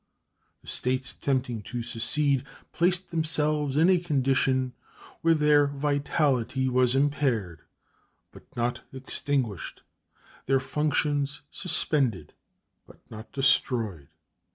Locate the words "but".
8.31-8.41, 12.87-12.97